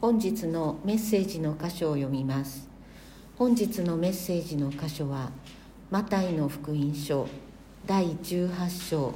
[0.00, 2.68] 本日のメッセージの箇所を読みます。
[3.36, 5.32] 本日のメッセージの箇所は
[5.90, 7.26] マタイの福音書
[7.84, 9.12] 第18章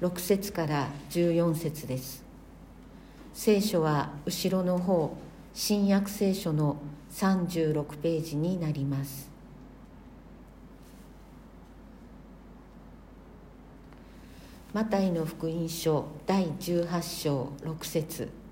[0.00, 2.22] 6節から14節です。
[3.32, 5.16] 聖書は後ろの方
[5.52, 6.76] 新約聖書の
[7.10, 9.28] 36ページになります。
[14.72, 18.43] マタイの福音書第18章6節。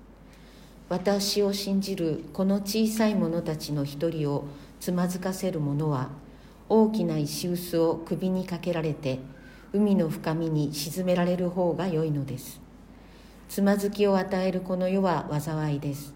[0.93, 4.45] 私を信じるこの小さい者たちの一人を
[4.79, 6.09] つまずかせる者は
[6.69, 9.17] 大きな石臼を首にかけられて
[9.73, 12.61] 海の深みに沈められる方が良いのです。
[13.49, 16.13] つまずきを与えるこの世は災いです。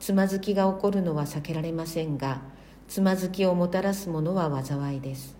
[0.00, 2.40] つまずきが起こるのは避けられませんが
[2.88, 5.36] つまずきをもたらすものは災いです。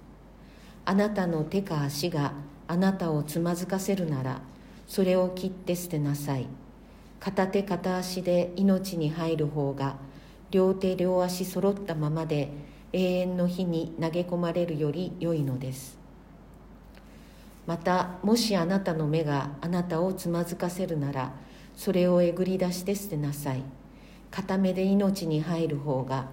[0.85, 2.35] あなたの手か足が
[2.69, 4.41] あなたをつまずかせるなら
[4.87, 6.47] それを切って捨てなさい。
[7.25, 9.95] 片手片足で命に入る方が
[10.51, 12.51] 両手両足揃ったままで
[12.93, 15.97] 永遠の火に投げ込まれるより良いのです。
[17.65, 21.31] またもしあなたの目があなたをつまずかせるなら
[21.77, 23.63] それをえぐり出して捨てなさい。
[24.33, 26.27] 片目で命に入る方が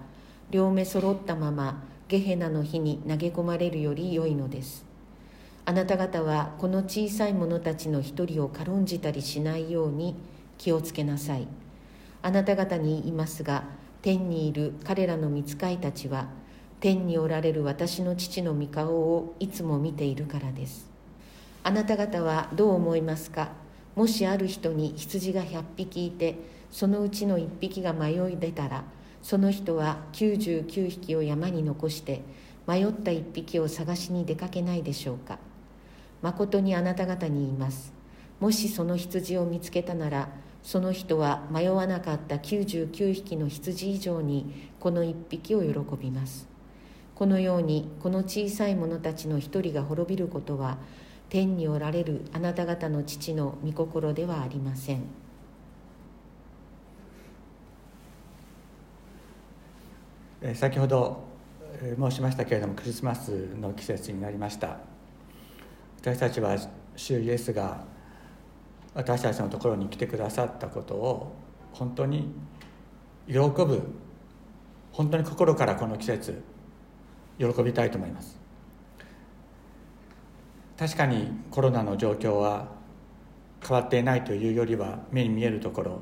[0.50, 4.84] 両目揃ったままゲヘナの火に投げ込まれるより良いのです。
[5.66, 10.16] あなた方はこの小さい者たちの一人を軽んじたりしないように
[10.60, 11.48] 気をつけなさい。
[12.20, 13.64] あなた方に言いますが
[14.02, 16.28] 天にいる彼らの御使いたちは
[16.80, 20.90] 天におられる私の父の御顔をいつも見ているからです。
[21.64, 23.52] あなた方はどう思いますか？
[23.96, 26.36] もしある人に羊が100匹いて
[26.70, 28.84] そのうちの1匹が迷い出たら
[29.22, 32.20] その人は99匹を山に残して
[32.66, 35.38] 迷った1匹を探しに出かけないでしょうか？
[36.20, 37.94] まことにあなた方に言います。
[38.40, 40.28] もしその羊を見つけたなら
[40.62, 46.48] その人は迷わなかった99匹の羊以上にこの1匹を喜びます。
[47.14, 50.78] このようにこの小さい者たちの一人が滅びることは
[51.28, 55.02] 天におられるあなた方の父の御心ではありません。
[60.54, 61.24] 先ほど
[61.98, 64.78] 申しましたけれどもクリスマスの季節になりました。
[66.00, 66.56] 私たちは
[66.96, 67.84] 主イエスが
[68.94, 71.32] 私たちのところに来てくださったことを
[71.72, 72.32] 本当に
[73.26, 73.82] 喜ぶ。
[74.92, 76.42] 本当に心からこの季節
[77.38, 78.38] 喜びたいと思います。
[80.76, 82.68] 確かにコロナの状況は
[83.62, 86.00] 変わっていないというよりは目に見えるところ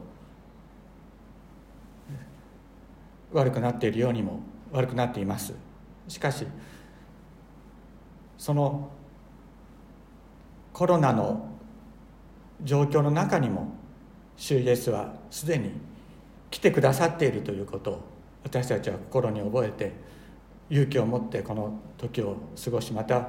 [3.32, 4.41] 悪くなっているようにも
[4.72, 5.53] 悪くなっています。
[6.06, 6.47] しかし
[8.38, 8.91] その
[10.72, 11.58] コロナの
[12.63, 13.73] 状況の中にも
[14.37, 15.73] 主イエスはすでに
[16.51, 18.01] 来てくださっているということを
[18.43, 19.93] 私たちは心に覚えて
[20.71, 23.29] 勇気を持ってこの時を過ごしまた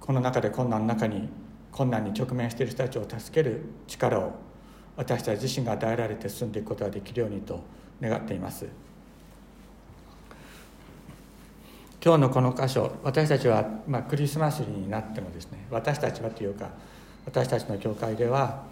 [0.00, 1.28] この中で困難の中に
[1.70, 4.32] 困難に直面している人たちを助ける力を
[4.96, 7.62] 私たち自身が与えられて進んでいくことができるようにと
[8.00, 8.66] 願っています。
[12.04, 16.70] 今日のこの箇所私たちは、まあ、クリスマスになってもですね私たちはというか
[17.28, 18.62] 私たちの教会では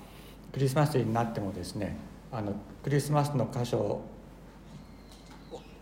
[0.51, 1.95] クリスマスになってもですね
[2.33, 4.01] あのクリスマスの箇所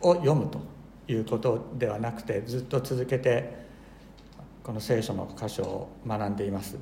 [0.00, 0.58] を読むと
[1.06, 3.64] いうことではなくてずっと続けて
[4.64, 6.76] この聖書の箇所を学んでいます。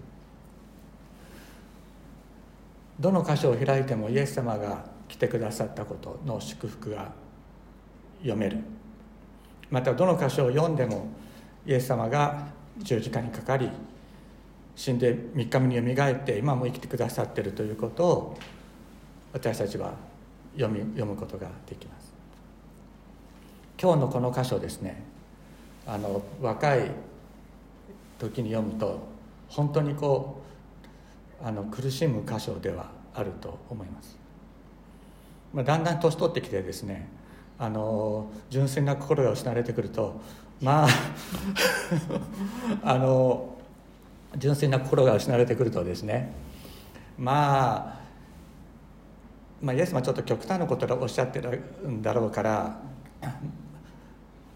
[2.98, 7.12] どの箇所を開いてもイエス様が来てくださったことの祝福が
[8.20, 8.58] 読める。
[9.70, 11.08] またどの箇所を読んでも
[11.66, 12.47] イエス様が
[12.78, 13.69] 十字架にかかり
[14.75, 18.38] 死んで3日目によみがえって今も生きてくださっているということを
[19.33, 19.94] 私たちは
[20.56, 22.12] 読み読むことができます。
[23.81, 25.03] 今日のこの箇所ですね。
[25.87, 26.91] あの若い
[28.19, 29.00] 時に読むと
[29.49, 30.43] 本当にこ
[31.43, 34.17] うあの苦しむ箇所ではあると思います、
[35.52, 37.08] まあ、だんだん年取ってきてですね
[37.58, 40.20] あの純粋な心が失われてくると
[40.61, 40.88] まあ
[42.94, 43.51] あの
[44.37, 46.32] 純粋な心が失われてくるとですね
[47.19, 48.02] まあ
[49.61, 52.81] まあ、イエスもちょっと極端なことをおっしゃってるんだろうから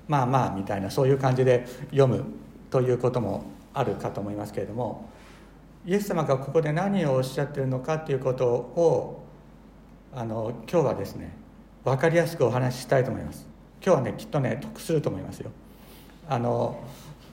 [0.08, 2.25] まあまあみたいなそういう感じで読む
[2.70, 5.08] ということもあるかと思いますけれども
[5.87, 9.25] イエス様がここで何をおっしゃってるのかということを
[10.12, 11.37] あの今日はですね
[11.84, 13.46] 分かりやすくお話ししたいと思います。
[13.81, 15.52] 今日はねきっとね得すると思いますよ。
[16.28, 16.82] あの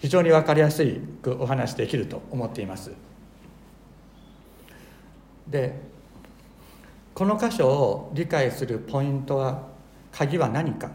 [0.04, 0.84] 非常に分かりやす
[1.22, 2.92] くお話できると思っています。
[5.48, 5.80] で
[7.14, 9.66] この箇所を理解するポイントは
[10.12, 10.92] 鍵は何か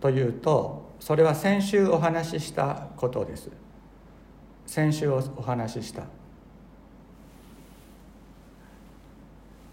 [0.00, 3.50] というとそれは先週お話ししたことです。
[4.64, 6.04] 先週お話しした。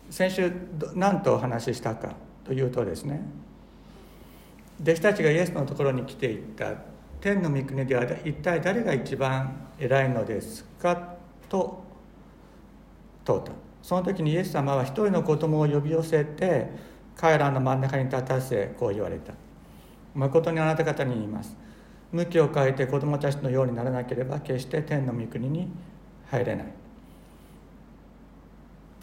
[0.10, 0.52] 先週
[0.94, 3.22] 何とお話ししたかというとですね
[4.82, 11.16] 弟子たちがイエスのところに来ていった天の御国では一体誰が一番偉いのですか
[11.48, 11.84] と
[13.26, 13.52] 問うた
[13.82, 16.68] その時にイエス様は一人の子供を呼び寄せて
[17.16, 19.34] 彼らの真ん中に立たせこう言われた。
[20.16, 21.56] 誠にあなた方に言います。
[22.12, 25.70] 向きを変えて子供たちのようにならなければ決して天の御国に
[26.28, 26.68] 入れない。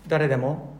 [0.09, 0.77] 誰でも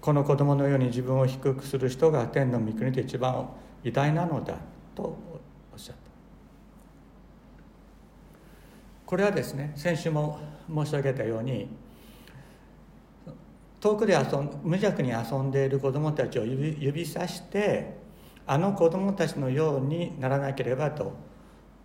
[0.00, 3.48] この子供のように自分を低くする人が天の御国で一番
[3.84, 4.54] 偉大なのだ
[4.94, 6.08] とおっしゃった
[9.08, 10.38] これはですね先週も
[10.68, 11.66] 申し上げたように
[13.80, 17.96] 遠くで遊ん無邪気に遊んでいる子どもたちを指指さして
[18.46, 21.14] あの子どもたちのようにならなければと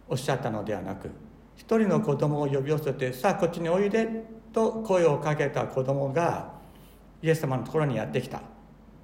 [0.09, 1.11] おっしゃったのではなく
[1.55, 6.51] 一人の子供を呼び寄せて「さあこっちにおいで」と声をかけた子供が
[7.21, 8.41] イエス様のところにやってきた。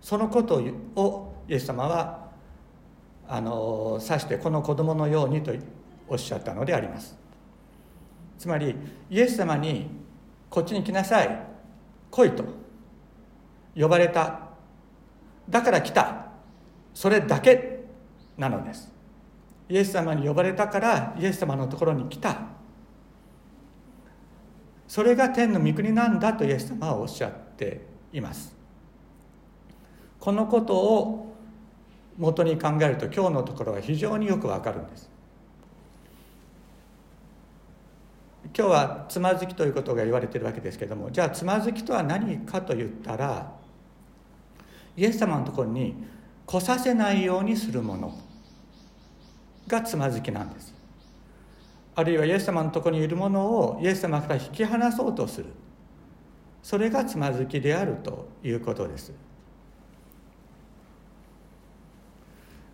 [0.01, 0.61] そのこと
[0.95, 2.31] をイエス様は
[3.29, 5.53] あの指してこの子供のようにと
[6.09, 7.18] おっしゃったのであります。
[8.39, 8.73] つまり
[9.09, 9.87] イエス様に
[10.49, 11.45] 「こっちに来なさい。
[12.09, 12.45] 来い」と。
[13.75, 14.49] 呼ばれた。
[15.49, 16.27] だから来た。
[16.93, 17.83] それだけ。
[18.37, 18.91] なのです。
[19.67, 22.37] イエス様に呼ばれたからイエス様のところに来た。
[24.87, 28.55] それが天の御国なんだとイエス様はおっしゃっています。
[30.19, 31.35] このことを
[32.17, 35.09] 元に考えると今日のところは非常によくわかるんです。
[38.57, 43.51] 今日はつまずきということが言われているわけですけどもじゃあつまずきとは何かと言ったら
[44.97, 45.95] イエス様のところに
[46.45, 48.17] 来させないようにするもの
[49.67, 50.73] がつまずきなんです。
[51.95, 55.47] あるいはイエス様のところにいるものをイエス様から引き離そうとする。
[56.63, 59.13] それがつまずきであるということです。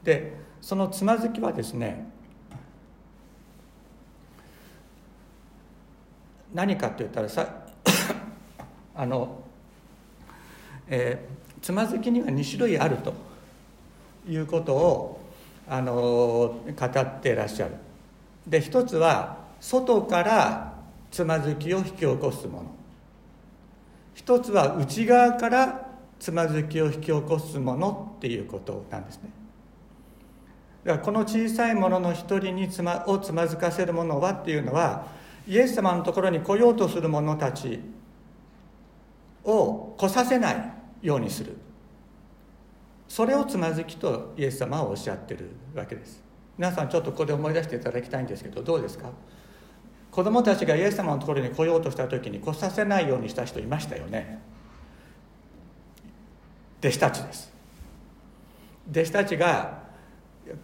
[0.03, 2.07] でそのつまずきはですね
[6.55, 7.47] 何かって言ったらさ
[8.95, 9.43] あの、
[10.87, 13.13] えー、つまずきには2種類あると
[14.25, 15.19] いうことを
[15.67, 17.73] あの語っていらっしゃる。
[18.47, 20.73] で一つは外から
[21.11, 22.63] つまずきを引き起こすもの。
[24.13, 25.87] 一つは内側から
[26.19, 29.29] つまずきを引き起こすものっていうことなんですね。
[30.85, 35.07] だからこの小さいものの一人につ、ま、をつまずかせるものはっていうのは
[35.47, 37.79] イエス様のところに来ようとする者たち
[39.43, 41.55] を来させないようにする。
[43.07, 46.23] それをつまずきとイエス様はおっしゃってるわけです。
[46.57, 49.09] 皆さんちょっとここで思い出していただきたいんですけどどうですか？
[50.09, 54.39] 子供たちがイエス様のところに来ようとした時に来させないようにした人いましたよね。
[56.79, 57.53] 弟子たちです。
[58.89, 59.83] 弟子たちが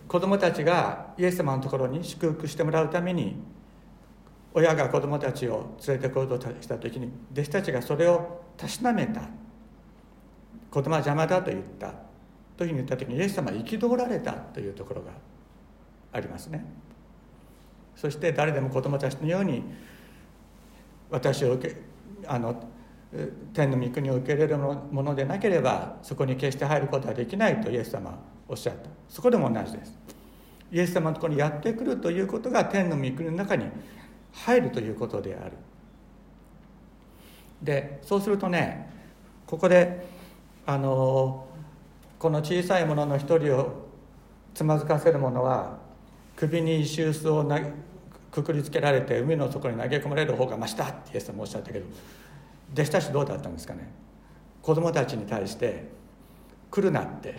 [0.08, 3.36] 子供たちがイエス様のところに祝福してもらうために
[4.54, 9.22] 親が子供たちを連れてこようとした時に弟子たちがそれをたしなめた
[10.70, 11.94] 子供は邪魔だと言った
[12.58, 15.12] というふうに言った時にイエス様は憤られたというところが
[16.14, 16.66] ありますね。
[17.96, 19.64] そして誰でも子供たちのように
[21.10, 21.76] 私を受け
[22.28, 22.64] あの
[23.54, 28.18] 天の御国を受け入れるものでなければそこに決して入ることはできないとイエス様は
[28.48, 28.90] おっしゃった。
[29.10, 29.98] そこでも同じです。
[30.72, 33.66] イエス様のところにやってくるということが天の御国の中に
[34.34, 35.52] 入るということである。
[37.62, 38.90] でそうするとね
[39.46, 40.06] ここで
[40.66, 41.46] あの
[42.18, 43.90] この小さいものの一人を
[44.54, 45.78] つまずかせるものは
[46.36, 47.48] 首に石臼を
[48.32, 51.86] くくりつけられて海の底に投げ込まれる方がましだってイエス様おっしゃったけど
[52.74, 53.92] 弟子たちどうだったんですかね。
[54.62, 55.90] 子供たちに対して
[56.72, 57.36] 「来るな」って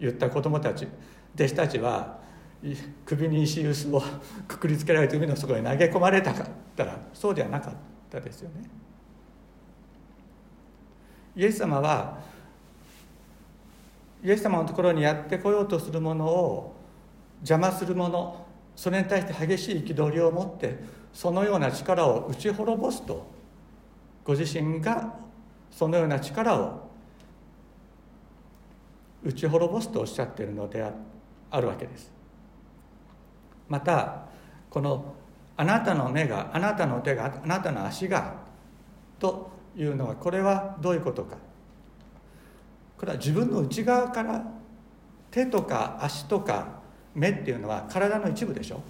[0.00, 0.88] 言った子供たち
[1.34, 2.18] 弟子たちは
[3.06, 4.02] 首に石臼を
[4.46, 7.74] くくりつけられて海の底に投げ込まれたかったらそうではなかっ
[8.10, 8.68] たですよね。
[11.36, 12.18] イエス様は
[14.22, 16.76] イエス様のところにやってこようとするものを
[17.40, 20.78] 邪魔するものそれに対して激しい憤りを持って
[21.12, 23.26] そのような力を打ち滅ぼすと
[24.24, 25.14] ご自身が
[25.70, 26.90] そのような力を
[29.24, 30.84] 打ち滅ぼすとおっしゃっているので
[31.50, 32.19] あるわけです
[33.70, 34.26] また
[34.68, 35.14] この
[35.56, 38.34] 「あなたの目があなたの手があなたの足が」
[39.18, 41.36] というのはこれはどういうことか。
[42.98, 44.44] これは自分の内側から
[45.30, 46.66] 手とか足とか
[47.14, 48.82] 目っていうのは体の一部でしょ。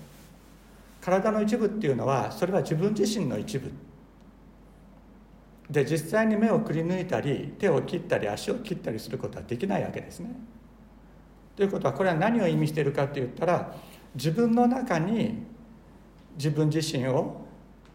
[1.01, 3.71] 体の一部っていうのはそれは自分自身の一部。
[5.71, 10.31] で実際に目をくり抜いたり手を切ったり足を切ったりすることはできないわけですね。
[11.55, 13.77] ということはこれは何を意味しているかって言ったら
[14.15, 15.45] 自分の中に
[16.37, 17.43] 自分自身を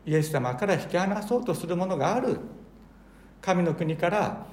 [0.06, 2.40] イエス様から引き離そうとするものがある。
[3.42, 4.48] 神の国から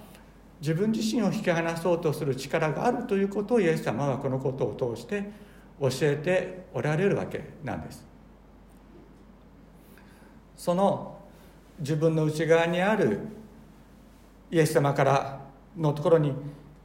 [0.60, 5.30] 自分自身を引き離そうとする力があるということをイエス様はこのことを通して
[5.80, 8.06] 教えておられるわけなんです。
[10.56, 11.18] その
[11.78, 13.20] 自分の内側にある
[14.50, 15.40] イエス様から
[15.76, 16.32] のところに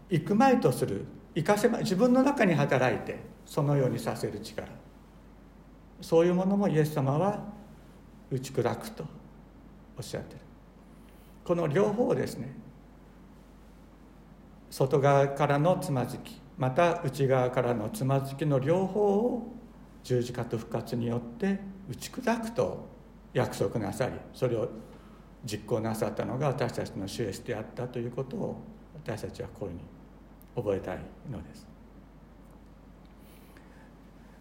[0.09, 1.05] 行くまいとする
[1.35, 4.67] 生かせま自分の中に働いてそのようにさせる力。
[6.01, 7.41] そういうものもイエス様は
[8.29, 9.03] 打ち砕くと
[9.97, 10.41] おっしゃってる。
[11.43, 12.53] この両方をですね
[14.69, 19.53] 外側からのつまずきまた内側からのつまずきの両方を
[20.03, 22.85] 十字架と復活によって打ち砕くと
[23.33, 24.67] 約束なさりそれを
[25.45, 28.61] 実行なさったのが私たちの主イエスであったということを
[29.05, 29.83] 私たちはこういうふうに
[30.55, 30.99] 覚えたい
[31.31, 31.76] のです。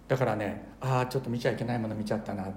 [0.09, 2.49] だからねああちょっと見ちゃいけないもの見ちゃったな。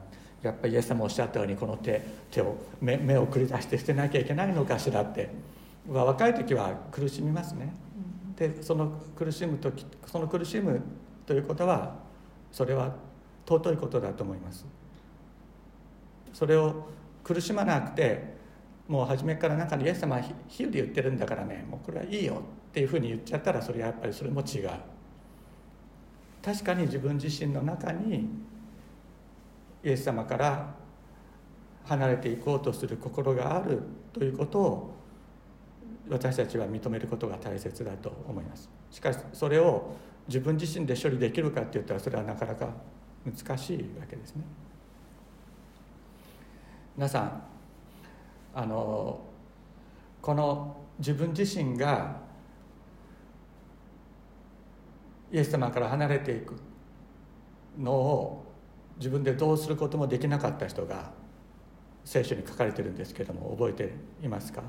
[0.42, 2.02] やっぱりイエス様おっしゃったようにこの手
[2.32, 5.30] 手を目目を繰り出して捨てなきゃいけないのかしらって。
[5.88, 7.74] 若い時は苦しみますね。
[8.36, 10.82] でその苦しむ時その苦しむ
[11.26, 11.96] ということは
[12.52, 12.96] それは
[13.48, 14.66] 尊いことだと思います。
[16.32, 16.88] それを
[17.24, 18.38] 苦しまなくて
[18.88, 24.70] もう初めから中にイエス様は比喩で言ってるんだからねもうこれはいいよっていうふうに言っちゃったらそれはやっぱりそれも違う
[26.50, 28.28] 確かに自分自身の中に
[29.84, 30.74] イエス様から
[31.86, 34.96] 離れていこうとする心があるということを
[36.10, 38.68] 私たちは認めることが大切だと思います。
[38.90, 39.92] しかしそれを
[40.28, 42.68] 自分自身で処理できるかっていったらそれはなかなか
[43.24, 44.44] 難しいわけですね。
[46.98, 47.44] 皆さん
[48.56, 49.20] あの
[50.20, 52.28] この自分自身が
[55.32, 56.56] イエス様から離れていく。
[57.78, 58.46] のを
[58.98, 61.12] 自分でどうすることもできなかった人が
[62.04, 64.64] 聖書に書かれてるんですけども覚えていますか？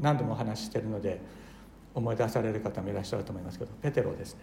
[0.00, 1.20] 何度もお話ししてるので
[1.94, 4.40] 思い出される方もいらっしゃると思いますけどペテロですね。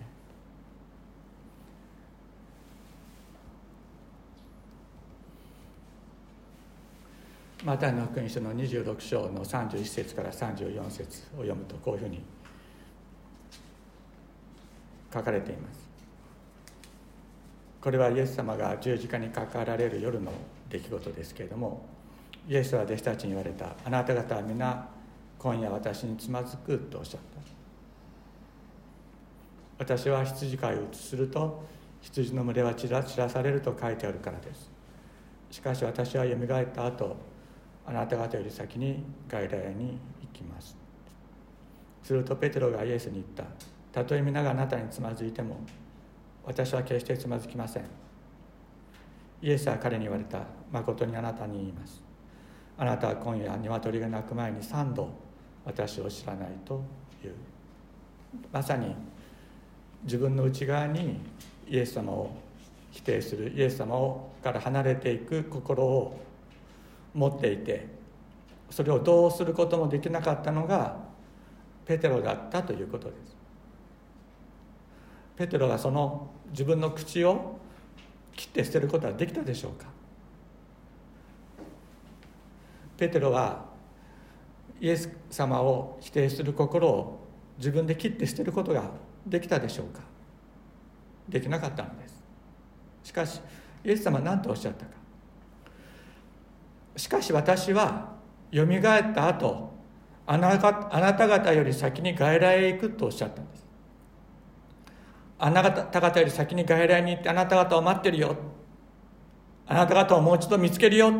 [7.65, 12.21] マタイの福音書の26章の31節から34節を読むとこういうふうに
[15.17, 15.88] 書かれています。
[17.81, 20.31] これはイエス様が十字架にかかられる夜の
[20.69, 21.86] 出来事ですけれども
[22.47, 24.89] イエスは弟子たちに言われたあなた方は皆
[25.38, 27.38] 今夜私につまずくとおっしゃった。
[29.79, 31.63] 私は羊飼いを移すると
[32.01, 34.71] 羊の群れは散ら散らされると書いてあるからです。
[35.51, 37.15] しかし私はよみがえった後
[37.86, 40.75] あなた方より先に外来に行きます。
[42.03, 43.43] するとペテロがイエスに言った。
[43.97, 45.57] たとえ皆があなたにつまずいても
[46.45, 47.83] 私は決してつまずきません。
[49.41, 50.41] イエスは彼に言われた。
[50.71, 52.03] 誠にあなたに言います。
[52.77, 55.09] あなたは今夜鶏が鳴く前に3度
[55.65, 56.75] 私を知らないと
[57.23, 57.33] いう。
[58.51, 58.93] まさに
[60.03, 61.19] 自分の内側に
[61.67, 62.35] イエス様を
[62.91, 66.19] 否定するイエス様をから離れていく心を
[67.15, 67.87] 持っていて
[68.69, 70.97] それをどうすることもできなかったのが
[71.83, 73.37] ペテロだったということです。
[75.38, 77.60] ペテロがその自分の口を
[78.36, 79.86] 切って捨てることはできたでしょうか？
[82.98, 83.65] ペテロは
[84.82, 87.20] イエス様を否定する心を
[87.58, 88.89] 自分で切って捨てることが
[89.25, 90.01] できたでしょうか？
[91.29, 92.24] できなかったのです。
[93.03, 93.39] しかし
[93.84, 94.91] イエス様は何とおっしゃったか？
[96.96, 98.15] しかし私は
[98.51, 99.72] よみがえった後
[100.25, 103.66] あなあなた方より先に外来へ行くとおっしゃったんです。
[105.39, 108.36] あなた方より先に外来に行ってあなた方を待ってるよ。
[109.67, 111.12] あなた方をもう一度見つけるよ。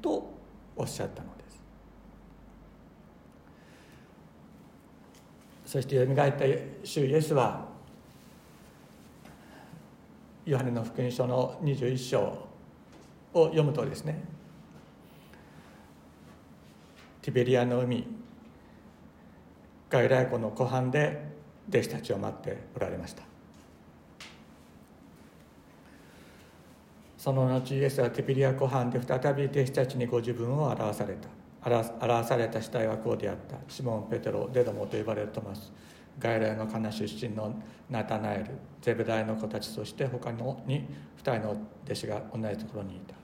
[0.00, 0.32] と
[0.76, 1.60] おっしゃったのです。
[5.66, 6.44] そしてよみがえった
[6.82, 7.66] 主イエスは
[10.46, 12.20] ヨハネの福音書の21章
[13.34, 14.18] を読むとですね
[17.20, 18.06] ティベリアの海
[19.90, 21.22] 外来湖の湖畔で
[21.68, 23.37] 弟子たちを待っておられました。
[27.18, 31.28] その後イエスはティベリア湖畔で再び弟子たちにご自分を表された。
[31.66, 33.56] 表された死体はこうであった。
[33.66, 35.72] シモン・ペテロデドモと呼ばれるトマス
[36.20, 37.60] 外来のカナ出身の
[37.90, 38.50] ナタナエル。
[38.80, 40.86] ゼベダイの子たちそして他のに
[41.20, 43.16] 2人の弟子が同じところにいた。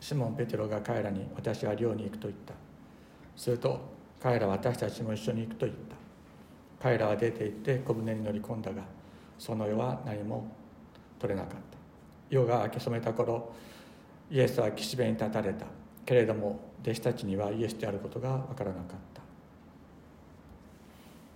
[0.00, 2.54] シモン・ペテロが彼らに「私は寮に行く」と言った。
[3.36, 3.80] すると
[4.20, 5.94] 彼らは私たちも一緒に行くと言った。
[6.82, 8.82] 彼らは出て行って小舟に乗り込んだが
[9.38, 10.44] その世は何も
[11.20, 11.81] 取れなかった。
[12.32, 13.52] 夜が明け染めた頃
[14.30, 15.66] イエスは岸辺に立たれた。
[16.06, 19.20] けれども弟子たちにはイエスであることが分からなかった。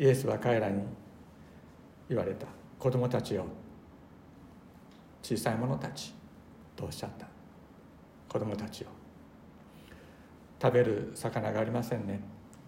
[0.02, 0.82] イエスは彼らに
[2.08, 2.46] 言われた。
[2.78, 3.44] 子供たちよ
[5.22, 6.14] 小さい者たち
[6.74, 7.26] とおっしゃった。
[8.32, 8.88] 子供たちよ
[10.60, 12.20] 食べる魚がありませんね。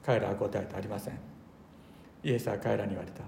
[0.04, 1.18] 彼らは答えてありません。
[2.22, 3.22] イエスは彼らに言われた。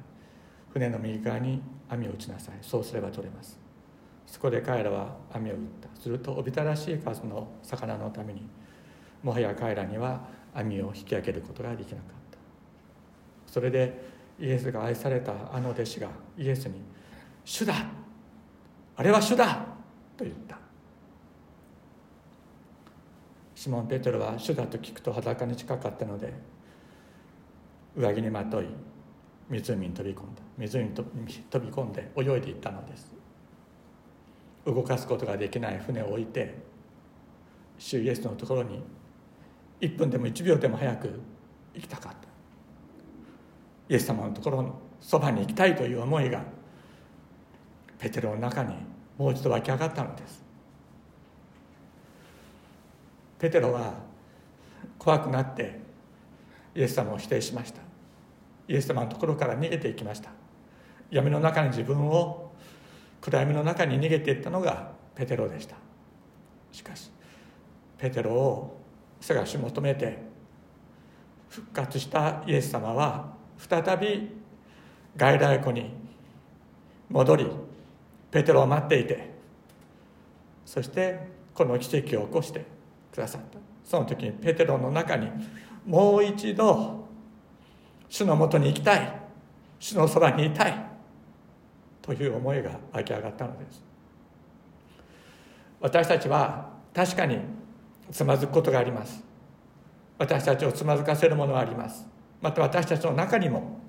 [0.74, 2.58] 船の右側に網を打ちなさい。
[2.60, 3.69] そうすれば取れます。
[4.30, 6.00] そこで彼らは網を打った。
[6.00, 8.48] するとおびただしい数の魚のために
[9.24, 10.20] もはや彼らには
[10.54, 12.38] 網を引き上げることができなかった。
[13.52, 14.00] それで
[14.38, 16.08] イエスが愛されたあの弟子が
[16.38, 16.80] イエスに
[17.44, 17.74] 「主だ。
[18.96, 19.66] あれは主だ!」
[20.16, 20.56] と言った。
[23.56, 26.32] シモン・ペトロは主だと聞くと裸に近かったので
[27.96, 28.66] 上着にまとい
[29.48, 30.42] 湖に飛び込んだ。
[30.56, 33.19] 湖に飛び込んで泳いでいったのです。
[34.66, 36.54] 動かすことができない船を置いて
[37.78, 38.82] 主イエスのところに
[39.80, 41.20] 1分でも1秒でも早く
[41.74, 42.18] 行きたかった。
[43.88, 46.42] イエス様のところのそばに行きたいという思いが
[47.98, 48.74] ペテロの中に
[49.18, 50.44] もう一度湧き上がったのです。
[53.38, 53.94] ペテロは
[54.98, 55.80] 怖くなって
[56.74, 57.80] イエス様を否定しました。
[58.68, 60.30] イエス様のところから逃げていきました。
[61.10, 62.49] 闇の中に自分を
[63.20, 65.76] 暗闇の中に逃げていったのがペテロでした。
[66.72, 67.10] しかし
[67.98, 68.80] ペテロを
[69.20, 70.18] 探し求めて
[71.48, 74.30] 復活したイエス様は再び
[75.16, 75.92] 外来湖に
[77.10, 77.46] 戻り
[78.30, 79.30] ペテロを待っていて
[80.64, 81.18] そして
[81.52, 82.64] この奇跡を起こして
[83.12, 83.58] くださった。
[83.84, 85.28] その時にペテロの中に
[85.84, 87.08] もう一度
[88.08, 89.20] 主のもとに行きたい。
[89.78, 90.89] 主のそばにいたい。
[92.02, 93.82] という思いが湧き上がったのです。
[95.80, 97.38] 私たちは確かに
[98.10, 99.22] つまずくことがあります。
[100.18, 102.06] 私たちをつまずかせるものはあります。
[102.40, 103.80] また私たちの中にも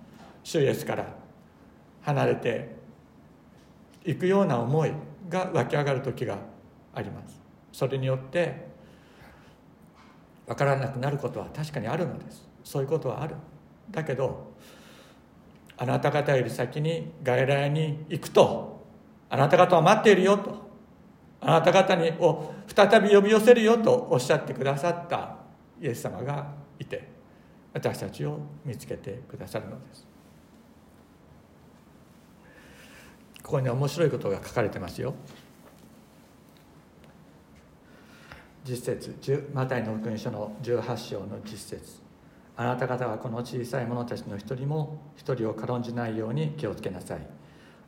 [0.43, 1.05] 主イエスから
[2.01, 2.75] 離れて
[4.05, 4.91] いくような思い
[5.29, 6.37] が湧き上がる時が
[6.93, 7.39] あります。
[7.71, 8.69] それによって
[10.47, 12.47] 分からなくなることは確かにあるのです。
[12.63, 13.35] そういうことはある。
[13.89, 14.51] だけど
[15.81, 18.85] あなた方より先に外来に行くと
[19.29, 20.69] あなた方を待っているよと
[21.39, 25.37] あなた方にを再び呼び寄せるよとおっしゃってくださった
[25.81, 27.09] イエス様がいて
[27.73, 30.05] 私たちを見つけてくださるのです。
[33.41, 35.15] ここに面白いことが書かれてますよ。
[38.63, 42.10] 実節マタイの福音書の18章の実節。
[42.57, 47.19] あなた方はこの小さい者たちの一人も一人を軽んじないように気をつけなさい。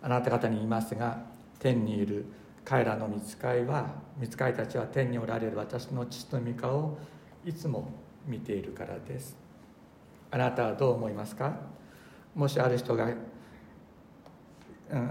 [0.01, 1.25] あなた方に言いますが
[1.59, 2.25] 天にいる
[2.65, 6.97] 彼らの見つかいは見つかいたちは天におられる私の父の御顔を
[7.45, 7.89] いつも
[8.25, 9.35] 見ているからです。
[10.31, 11.55] あなたはどう思いますか？
[12.33, 13.13] もしある人が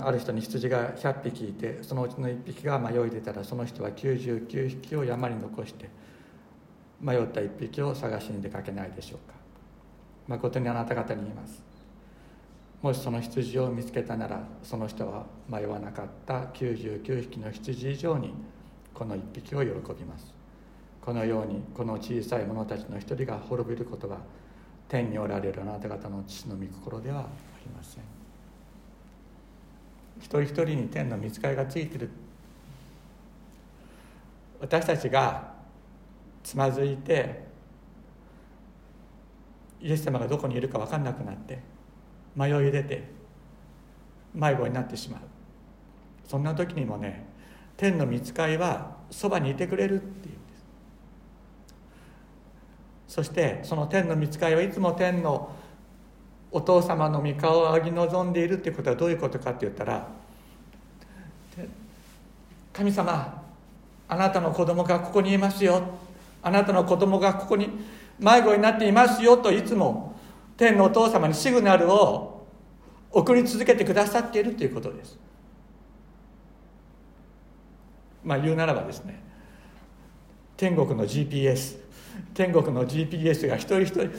[0.00, 5.88] ある人に羊が100匹いてそのうちの1匹が迷い出たらその人は99匹を山に残して
[7.00, 9.41] 迷った1匹を探しに出かけないでしょうか。
[10.28, 11.62] 誠にあなた方に言います。
[12.82, 18.34] もしその羊を見つけたならその人は迷わなかった99匹の羊以上に
[18.92, 20.34] この1匹を喜びます。
[21.00, 24.18] このようにこの小さい者たちの一人が滅びることは
[24.88, 27.24] 天におられるあなた方の父の御心ではあ
[27.64, 28.02] りません。
[30.18, 32.10] 一人一人に天の見つかりがついてる。
[34.60, 35.54] 私たちが
[36.42, 37.51] つまずいて
[39.82, 41.58] イエス様がどこにいるか分かんなくなって
[42.36, 43.10] 迷い出て
[44.32, 45.20] 迷子になってしまう。
[46.26, 47.26] そんな時にもね
[47.76, 50.54] 天の見つかりはそばにいてくれるっていうんで
[53.08, 53.14] す。
[53.14, 55.54] そしてその天の見つかりはいつも天の
[56.52, 60.06] お父様の御顔を仰ぎ望んでいるっていうことはどういうことかって言ったら
[62.72, 63.42] 神様
[64.08, 65.82] あなたの子供がここにいますよ。
[66.42, 67.68] あなたの子供がここに
[68.18, 70.14] 迷子になっていますよといつも
[70.56, 72.46] 天のお父様にシグナルを
[73.10, 75.18] 送り続けてくださっているということです。
[78.24, 79.20] まあ言うならばですね
[80.56, 81.78] 天国の GPS
[82.34, 84.10] 天国の GPS が一人一人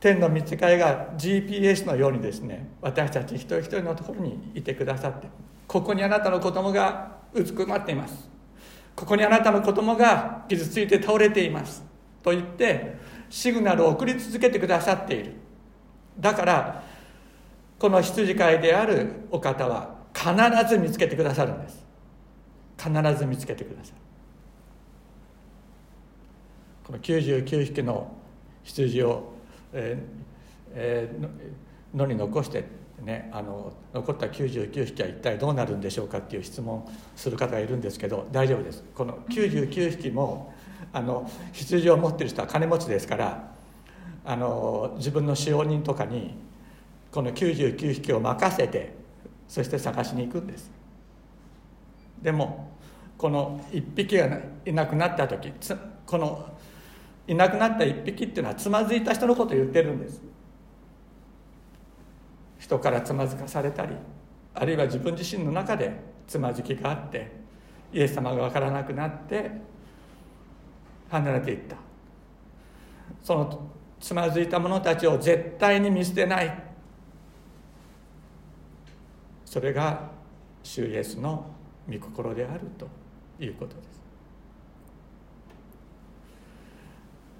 [0.00, 5.28] 天の見つかりが GPS のようにですね私たち一人一人のところにいてくださって
[5.68, 8.28] ここにあなたの子供がうずくまっています。
[8.96, 11.89] ここにあなたの子供が傷ついて倒れています。
[12.22, 12.96] と言って
[13.28, 15.32] シグナルを送り続けてくださっている。
[16.18, 16.82] だから
[17.78, 20.34] この羊飼いであるお方は必
[20.68, 21.84] ず見つけてくださるんです。
[22.76, 23.96] 必ず見つけてくださる。
[26.84, 28.12] この99匹の
[28.64, 29.32] 羊を、
[29.72, 32.64] えーえー、野に残して
[33.02, 38.84] ね、あの残った99匹は一体どうなるんでしょうかっていう質問する方がいるんですけど大丈夫です。
[38.94, 40.52] この99匹も
[40.92, 43.52] あの羊を持ってる人は金持ちですから
[44.24, 46.34] あの自分の使用人とかに
[47.10, 48.94] この99匹を任せて
[49.48, 50.70] そして探しに行くんです。
[52.22, 52.70] でも
[53.18, 55.52] この1匹がいなくなった時
[56.06, 56.46] この
[57.26, 60.22] いなくなった1匹っていうのはつまずいた人のことを言ってるんです。
[62.58, 63.94] 人からつまずかされたり
[64.54, 65.92] あるいは自分自身の中で
[66.26, 67.32] つまずきがあって
[67.92, 69.50] イエス様が分からなくなって
[71.10, 71.76] 離れていった。
[73.22, 73.70] その
[74.00, 76.62] つまずいた者たちを絶対に見捨てない。
[79.44, 80.10] それが
[80.62, 81.44] 主イエスの
[81.88, 82.88] 御心であると
[83.44, 84.00] いうことです。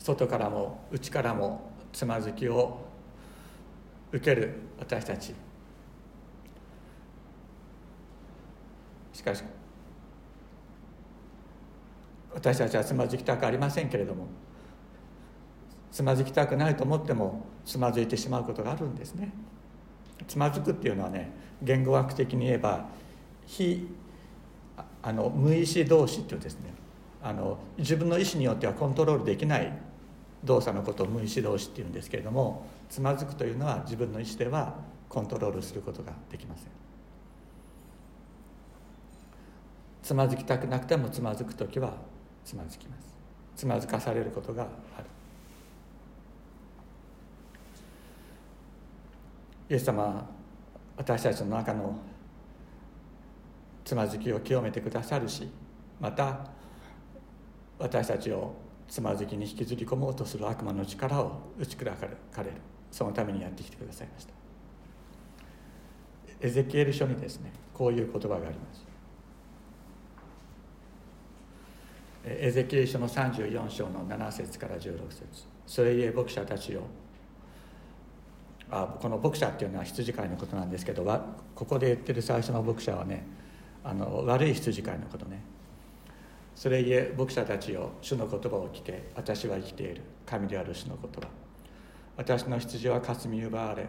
[0.00, 2.80] 外からも内からもつまずきを
[4.12, 4.54] 受ける。
[4.78, 5.34] 私たち。
[9.12, 9.44] しかし
[12.34, 14.26] 私たちはつまずきたくありませんけれども
[15.90, 19.32] つまずきたくないと思ってもつまずいてしまうことがあるんですね。
[20.28, 21.30] つまずくっていうのはね
[21.62, 22.86] 言語学的に言えば
[23.46, 23.88] 非
[25.02, 26.72] あの無意識同士っていうですね
[27.22, 29.72] あの自分の意思によってはコントロールできない
[30.44, 34.74] 動作のことを無意識同士っていうんですけれどもつまずくというのは自分の意思では
[35.08, 36.66] コントロールすることができません。
[40.02, 41.94] つまずきたくなくてもつまずく時は
[42.50, 43.14] つまずきます。
[43.54, 44.66] つまずかされることがあ
[45.00, 45.04] る。
[49.68, 50.26] イエス様は
[50.96, 51.96] 私たちの中の
[53.84, 55.48] つまずきを清めてくださるし
[56.00, 56.40] また
[57.78, 58.52] 私たちを
[58.88, 62.56] つまずきに引きずり込もうとする悪魔の力を打ち砕かれる。
[62.90, 64.32] そのためにやってきてくださいました。
[66.40, 68.89] エゼキエル書にですねこういう言葉があります。
[72.24, 75.24] エゼキエル書の34章の7節から16節。
[75.66, 76.82] それゆえ牧者たちよ。
[78.70, 81.04] あこの牧者っていうのは羊飼いのことなんですけど
[81.56, 83.26] ここで言ってる最初の牧者はね
[83.82, 85.40] あの悪い羊飼いのことね。
[86.54, 89.10] それゆえ牧者たちよ主の言葉を聞け。
[89.16, 90.02] 私は生きている。
[90.26, 91.28] 神である主の言葉。
[92.16, 93.86] 私の羊は霞み奪われ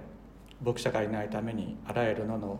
[0.63, 2.59] 牧者がいないためにあらゆる野の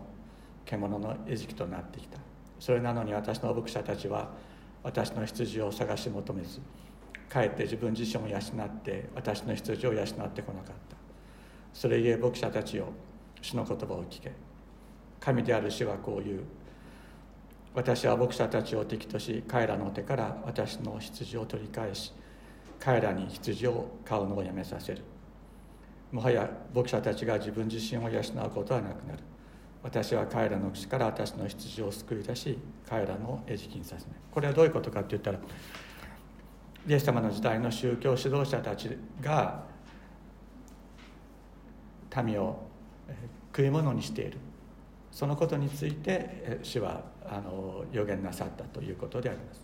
[0.65, 2.17] 獣の餌食となってきた。
[2.59, 4.31] それなのに私の牧者たちは
[4.83, 6.59] 私の羊を探し求めず
[7.29, 10.97] かえって自分自身を養って私の羊を養ってこなかった。
[11.73, 12.87] それゆえ牧者たちよ
[13.41, 14.33] 主の言葉を聞け。
[15.19, 16.43] 神である主はこう言う。
[17.73, 22.11] 私は牧者たちを敵とし彼らの手から私の羊を取り返し
[22.77, 25.01] 彼らに羊を飼うのをやめさせる。
[26.11, 29.30] もはや牧者たちが自分自身を養うことはなくなる。
[29.83, 35.39] 私は彼らの口から私の羊を救い出し彼らの餌食にさせないこれはどういうことかって言ったら
[36.87, 38.89] イエス様の時代の宗教指導者たち
[39.21, 39.63] が
[42.23, 42.61] 民を
[43.55, 44.37] 食い物にしている。
[45.11, 49.61] そのことについて主はあの予言なさったということであります。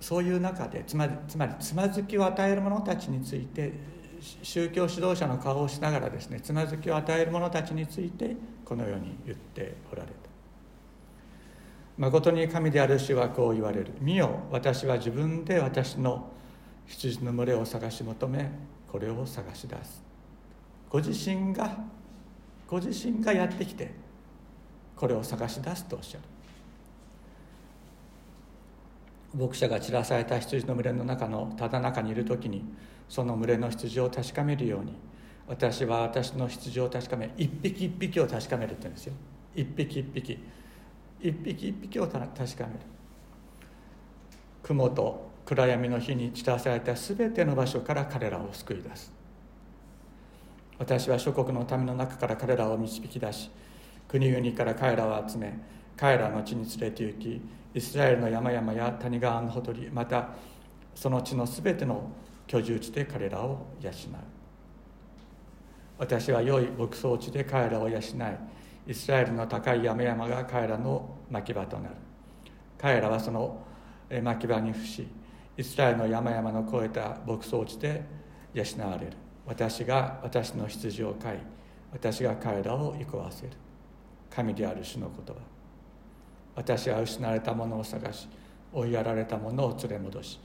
[0.00, 3.72] そういう中でつまりつまりつまずきを与える者たちについて
[4.20, 10.14] 宗教指導者の顔をしながらですねつまずきを与える者たちについてこのように言っておられた。
[11.98, 13.92] 誠に神である主はこう言われる。
[14.00, 16.30] 見よ私は自分で私の
[16.86, 18.50] 羊の群れを探し求め
[18.90, 20.02] これを探し出す。
[20.88, 21.78] ご自身が
[22.66, 23.92] ご自身がやってきて
[24.96, 26.24] これを探し出すとおっしゃる。
[29.32, 32.64] 牧者が散らされた羊の群れの中のただ中にいる時に
[33.10, 34.94] その群れの羊を確かめるように。
[35.46, 39.12] 私は私の羊を確かめ一匹一匹を確かめるって言うんですよ。
[39.54, 40.38] 一匹一匹。
[41.20, 42.80] 一匹一匹を確かめる。
[44.62, 49.20] 雲と暗闇の日に散らされた全ての場所から彼らを救い出す。
[50.80, 53.50] 私は諸国の民の中から彼らを導き出し
[54.08, 55.52] 国々から彼らを集め
[55.94, 57.42] 彼らの地に連れて行き
[57.74, 60.30] イスラエルの山々や谷川のほとりまた
[60.94, 62.10] その地のすべての
[62.50, 63.92] 居住地で彼らを養う。
[65.98, 68.02] 私は良い牧草地で彼らを養い
[68.88, 71.94] イスラエルの高い山々が彼らの牧場となる。
[72.76, 73.64] 彼らはその
[74.20, 75.06] 牧場に伏し
[75.56, 78.02] イスラエルの山々の越えた牧草地で
[78.52, 79.12] 養われる。
[79.46, 81.38] 私が私の羊を飼い
[81.92, 83.52] 私が彼らを憩わせる。
[84.28, 85.40] 神である主の言葉。
[86.56, 88.28] 私は失われたものを探し
[88.72, 90.40] 追いやられたものを連れ戻し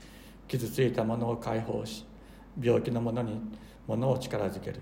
[0.48, 2.04] 傷ついたものを解放し
[2.60, 3.40] 病気の者に
[3.86, 4.80] 物を力づける。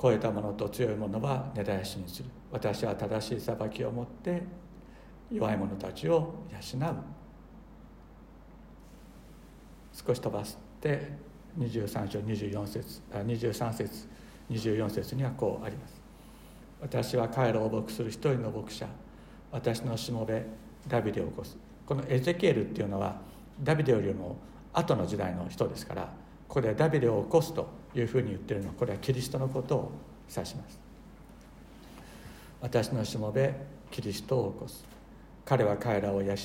[0.00, 2.28] 超えた者と強い者は根絶やしにする。
[2.50, 4.42] 私は正しい裁きをもって
[5.30, 6.94] 弱い者たちを養う。
[9.92, 11.12] 少し飛ばして
[11.58, 14.08] 23章24節あ23節
[14.50, 16.02] 24節にはこうあります。
[16.80, 18.86] 私は彼らを牧する一人の牧者。
[19.52, 20.44] 私のしもべ
[20.88, 21.56] ダビデを起こす。
[21.86, 23.20] このエゼキエルっていうのは
[23.62, 24.36] ダビデよりも
[24.74, 26.02] 後の時代の人ですから
[26.48, 29.92] ここでダビデを起こすというふうに言ってるのはこれはキリストのことを
[30.28, 30.78] 指します。
[32.60, 33.54] 私のしもべ
[33.90, 34.84] キリストを起こす。
[35.44, 36.38] 彼は彼らを養い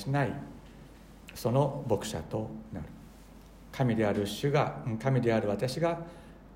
[1.34, 2.86] その牧者となる。
[3.72, 6.00] 神である主が神である私が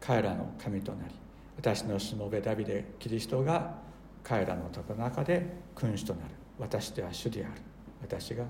[0.00, 1.14] 彼らの神となり
[1.56, 3.74] 私のしもべダビデキリストが
[4.22, 6.30] 彼らの中で君主となる。
[6.58, 7.60] 私では主である。
[8.02, 8.48] 私が語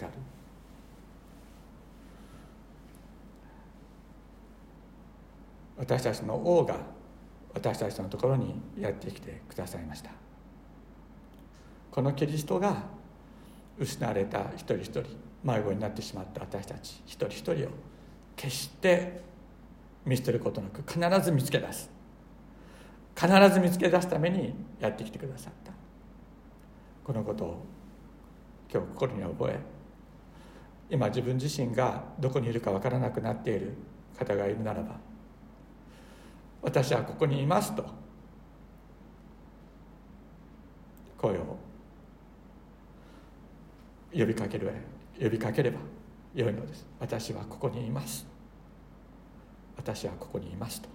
[0.00, 0.12] る。
[5.78, 6.76] 私たちの王が
[7.54, 10.10] 私たちのところにやってきてくださいました。
[11.90, 12.82] このキリストが
[13.78, 15.04] 失われた一人一人
[15.42, 17.70] 迷子になってしまった私たち一人一人を
[18.36, 19.22] 決して
[20.04, 21.90] 見捨てることなく必ず見つけ出す。
[23.16, 25.72] 必ず見つけ出すためにやってきてくださった。
[27.04, 27.64] このことを
[28.72, 29.58] 今日心に覚え
[30.90, 33.74] 今自分自身がどこにいるか分からなくなっている
[34.18, 35.07] 方がいるならば
[36.62, 37.84] 私はここにいますと。
[41.16, 41.58] 声を
[44.12, 44.72] 呼びかける
[45.20, 45.78] 呼びかければ
[46.34, 46.86] よいのです。
[47.00, 48.26] 私はここにいます。
[49.76, 50.88] 私はここにいますと。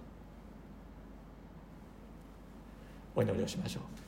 [3.16, 4.03] お祈りをしましょう。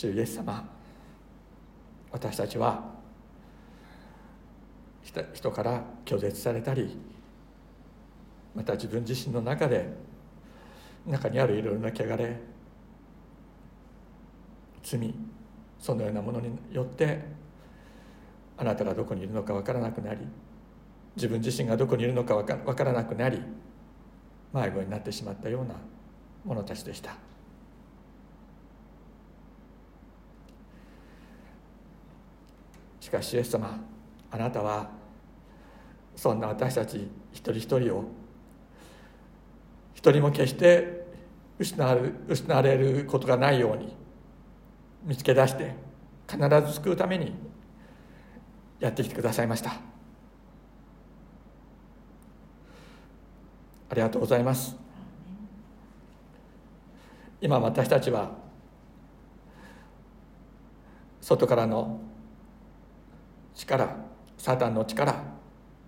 [0.00, 0.66] 主イエス様
[2.10, 2.82] 私たちは
[5.34, 6.96] 人から拒絶されたり
[8.54, 9.92] また自分自身の中で
[11.06, 12.40] 中にあるいろいろな汚れ
[14.82, 15.14] 罪
[15.78, 17.20] そのようなものによって
[18.56, 20.20] あなたがどこにいるのか分からなくなり
[21.14, 23.42] 自分自身がどこにいるのか分からなくなり
[24.54, 25.74] 迷子になってしまったような
[26.46, 27.29] 者たちでした。
[33.10, 33.76] しかしイエス様
[34.30, 34.88] あなたは
[36.14, 38.04] そんな私たち一人一人を
[39.94, 41.06] 一人も決して
[41.58, 43.96] 失われ失われることがないように
[45.02, 45.74] 見つけ出して
[46.30, 47.34] 必ず救うために
[48.78, 49.72] やってきてくださいました。
[53.88, 54.76] ありがとうございます。
[57.40, 58.30] 今私たちは
[61.20, 62.00] 外からの
[63.60, 63.88] 力
[64.38, 65.14] サタンの力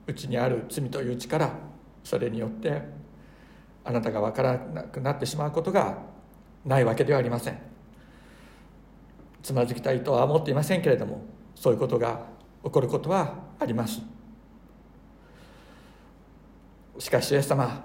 [0.06, 1.50] うちにある罪という力
[2.04, 2.82] それによって
[3.84, 5.98] あなたが分からなくなってしまうことが
[6.64, 7.58] ないわけではありません。
[9.42, 11.24] つまずきたいとは思っていませんけれども
[11.56, 12.26] そういうことが
[12.62, 14.00] 起こることはあります。
[16.98, 17.84] しかしイエス様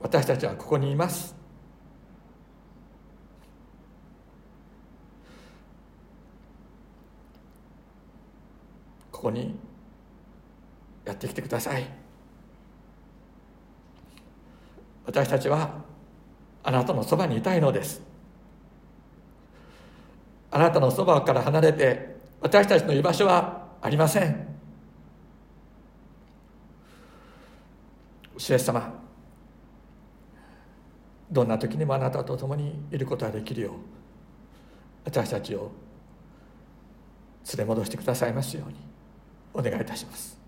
[0.00, 1.41] 私たちはここにいます。
[9.22, 9.54] ここに
[11.04, 11.86] やってきてください。
[15.06, 15.84] 私たちは
[16.64, 18.02] あなたのそばにいたいのです。
[20.50, 24.48] あなたのそばから離れて私たちの居場所はありません。
[28.36, 28.92] 主イエス様
[31.30, 33.72] どんな時にもあなたと共にいることができるよう
[35.04, 35.70] 私たちを
[37.56, 38.91] 連れ戻してくださいますように。
[39.54, 40.38] お願いいたします。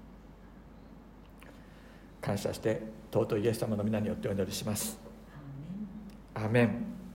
[2.20, 4.98] 感謝して尊いイエス様の皆によってお祈りします。
[6.34, 6.94] アーメン